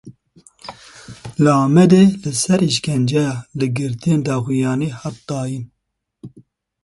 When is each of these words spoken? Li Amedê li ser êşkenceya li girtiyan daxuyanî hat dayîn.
Li 1.43 1.51
Amedê 1.65 2.03
li 2.21 2.31
ser 2.41 2.59
êşkenceya 2.67 3.31
li 3.59 3.67
girtiyan 3.75 4.21
daxuyanî 4.25 4.89
hat 4.99 5.17
dayîn. 5.27 5.65